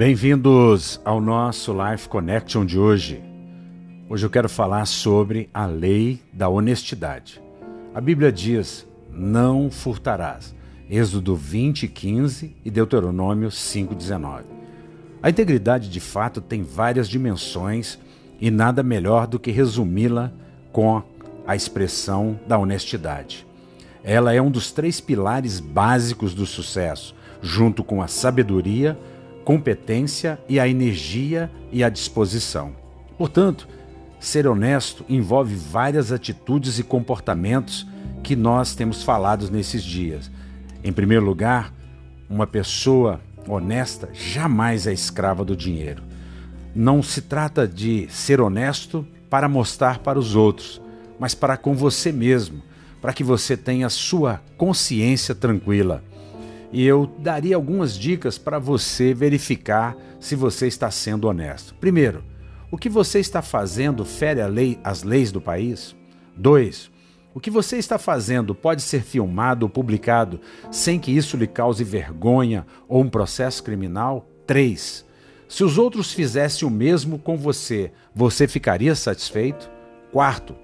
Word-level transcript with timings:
Bem-vindos 0.00 0.98
ao 1.04 1.20
nosso 1.20 1.74
Life 1.74 2.08
Connection 2.08 2.64
de 2.64 2.78
hoje. 2.78 3.22
Hoje 4.08 4.24
eu 4.24 4.30
quero 4.30 4.48
falar 4.48 4.86
sobre 4.86 5.50
a 5.52 5.66
lei 5.66 6.22
da 6.32 6.48
honestidade. 6.48 7.38
A 7.94 8.00
Bíblia 8.00 8.32
diz: 8.32 8.88
não 9.12 9.70
furtarás. 9.70 10.54
Êxodo 10.88 11.36
20, 11.36 11.86
15 11.86 12.56
e 12.64 12.70
Deuteronômio 12.70 13.50
5, 13.50 13.94
19. 13.94 14.44
A 15.22 15.28
integridade 15.28 15.90
de 15.90 16.00
fato 16.00 16.40
tem 16.40 16.62
várias 16.62 17.06
dimensões 17.06 17.98
e 18.40 18.50
nada 18.50 18.82
melhor 18.82 19.26
do 19.26 19.38
que 19.38 19.50
resumi-la 19.50 20.32
com 20.72 21.02
a 21.46 21.54
expressão 21.54 22.40
da 22.48 22.56
honestidade. 22.56 23.46
Ela 24.02 24.32
é 24.32 24.40
um 24.40 24.50
dos 24.50 24.72
três 24.72 24.98
pilares 24.98 25.60
básicos 25.60 26.32
do 26.32 26.46
sucesso, 26.46 27.14
junto 27.42 27.84
com 27.84 28.00
a 28.00 28.06
sabedoria, 28.08 28.98
competência 29.44 30.38
e 30.48 30.60
a 30.60 30.68
energia 30.68 31.50
e 31.72 31.82
a 31.82 31.88
disposição. 31.88 32.72
Portanto, 33.16 33.68
ser 34.18 34.46
honesto 34.46 35.04
envolve 35.08 35.54
várias 35.54 36.12
atitudes 36.12 36.78
e 36.78 36.82
comportamentos 36.82 37.86
que 38.22 38.36
nós 38.36 38.74
temos 38.74 39.02
falado 39.02 39.50
nesses 39.50 39.82
dias. 39.82 40.30
Em 40.84 40.92
primeiro 40.92 41.24
lugar, 41.24 41.72
uma 42.28 42.46
pessoa 42.46 43.20
honesta 43.48 44.08
jamais 44.12 44.86
é 44.86 44.92
escrava 44.92 45.44
do 45.44 45.56
dinheiro. 45.56 46.02
Não 46.74 47.02
se 47.02 47.22
trata 47.22 47.66
de 47.66 48.06
ser 48.10 48.40
honesto 48.40 49.06
para 49.28 49.48
mostrar 49.48 49.98
para 49.98 50.18
os 50.18 50.36
outros, 50.36 50.80
mas 51.18 51.34
para 51.34 51.56
com 51.56 51.74
você 51.74 52.12
mesmo, 52.12 52.62
para 53.00 53.12
que 53.12 53.24
você 53.24 53.56
tenha 53.56 53.88
sua 53.88 54.40
consciência 54.56 55.34
tranquila. 55.34 56.02
E 56.72 56.86
eu 56.86 57.06
daria 57.18 57.56
algumas 57.56 57.96
dicas 57.96 58.38
para 58.38 58.58
você 58.58 59.12
verificar 59.12 59.96
se 60.20 60.36
você 60.36 60.66
está 60.66 60.90
sendo 60.90 61.26
honesto. 61.26 61.74
Primeiro, 61.74 62.22
o 62.70 62.78
que 62.78 62.88
você 62.88 63.18
está 63.18 63.42
fazendo 63.42 64.04
fere 64.04 64.46
lei, 64.46 64.78
as 64.84 65.02
leis 65.02 65.32
do 65.32 65.40
país? 65.40 65.96
Dois, 66.36 66.90
o 67.34 67.40
que 67.40 67.50
você 67.50 67.76
está 67.78 67.98
fazendo 67.98 68.54
pode 68.54 68.82
ser 68.82 69.02
filmado 69.02 69.66
ou 69.66 69.70
publicado 69.70 70.40
sem 70.70 70.98
que 70.98 71.10
isso 71.10 71.36
lhe 71.36 71.46
cause 71.46 71.82
vergonha 71.82 72.66
ou 72.88 73.02
um 73.02 73.08
processo 73.08 73.62
criminal? 73.62 74.28
Três, 74.46 75.04
se 75.48 75.64
os 75.64 75.78
outros 75.78 76.12
fizessem 76.12 76.66
o 76.66 76.70
mesmo 76.70 77.18
com 77.18 77.36
você, 77.36 77.92
você 78.14 78.46
ficaria 78.46 78.94
satisfeito? 78.94 79.68
Quarto, 80.12 80.54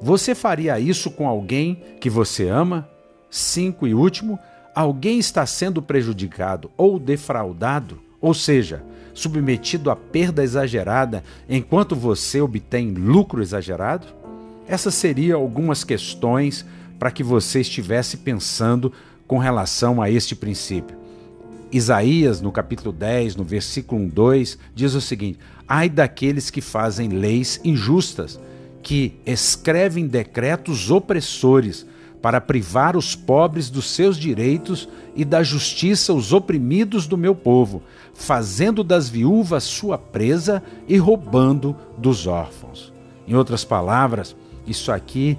você 0.00 0.34
faria 0.34 0.78
isso 0.80 1.10
com 1.10 1.28
alguém 1.28 1.80
que 2.00 2.10
você 2.10 2.48
ama? 2.48 2.88
Cinco 3.30 3.86
e 3.86 3.94
último, 3.94 4.38
alguém 4.74 5.18
está 5.18 5.46
sendo 5.46 5.80
prejudicado 5.80 6.70
ou 6.76 6.98
defraudado, 6.98 8.00
ou 8.20 8.34
seja, 8.34 8.82
submetido 9.12 9.90
a 9.90 9.96
perda 9.96 10.42
exagerada 10.42 11.22
enquanto 11.48 11.94
você 11.94 12.40
obtém 12.40 12.92
lucro 12.92 13.40
exagerado? 13.40 14.06
Essas 14.66 14.94
seriam 14.94 15.40
algumas 15.40 15.84
questões 15.84 16.64
para 16.98 17.10
que 17.10 17.22
você 17.22 17.60
estivesse 17.60 18.16
pensando 18.18 18.92
com 19.26 19.38
relação 19.38 20.00
a 20.02 20.10
este 20.10 20.34
princípio. 20.34 20.96
Isaías, 21.70 22.40
no 22.40 22.52
capítulo 22.52 22.92
10, 22.92 23.36
no 23.36 23.44
versículo 23.44 24.00
1, 24.02 24.08
2, 24.08 24.58
diz 24.74 24.94
o 24.94 25.00
seguinte: 25.00 25.38
Ai 25.66 25.88
daqueles 25.88 26.48
que 26.50 26.60
fazem 26.60 27.08
leis 27.08 27.60
injustas, 27.64 28.38
que 28.82 29.14
escrevem 29.26 30.06
decretos 30.06 30.90
opressores, 30.90 31.86
para 32.24 32.40
privar 32.40 32.96
os 32.96 33.14
pobres 33.14 33.68
dos 33.68 33.90
seus 33.90 34.16
direitos 34.16 34.88
e 35.14 35.26
da 35.26 35.42
justiça 35.42 36.14
os 36.14 36.32
oprimidos 36.32 37.06
do 37.06 37.18
meu 37.18 37.34
povo, 37.34 37.82
fazendo 38.14 38.82
das 38.82 39.10
viúvas 39.10 39.64
sua 39.64 39.98
presa 39.98 40.62
e 40.88 40.96
roubando 40.96 41.76
dos 41.98 42.26
órfãos. 42.26 42.90
Em 43.28 43.34
outras 43.34 43.62
palavras, 43.62 44.34
isso 44.66 44.90
aqui 44.90 45.36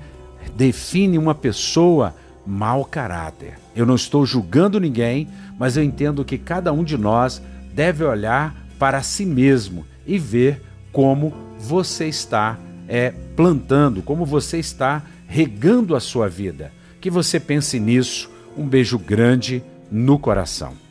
define 0.56 1.18
uma 1.18 1.34
pessoa 1.34 2.14
mau 2.46 2.86
caráter. 2.86 3.58
Eu 3.76 3.88
não 3.88 3.96
estou 3.96 4.24
julgando 4.24 4.80
ninguém, 4.80 5.28
mas 5.58 5.78
eu 5.78 5.84
entendo 5.84 6.24
que 6.24 6.38
cada 6.38 6.72
um 6.72 6.84
de 6.84 7.00
nós 7.00 7.42
deve 7.74 8.04
olhar 8.04 8.56
para 8.78 9.02
si 9.02 9.26
mesmo 9.26 9.88
e 10.06 10.20
ver 10.20 10.62
como 10.92 11.34
você 11.58 12.06
está 12.06 12.60
é, 12.88 13.12
plantando, 13.36 14.04
como 14.04 14.24
você 14.24 14.60
está 14.60 15.02
regando 15.28 15.96
a 15.96 16.00
sua 16.00 16.28
vida. 16.28 16.72
Que 17.00 17.10
você 17.10 17.40
pense 17.40 17.80
nisso. 17.80 18.30
Um 18.58 18.66
beijo 18.66 18.98
grande 18.98 19.64
no 19.92 20.18
coração. 20.18 20.85